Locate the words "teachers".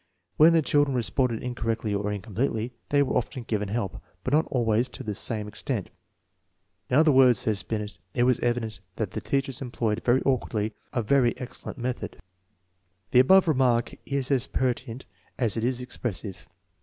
9.21-9.61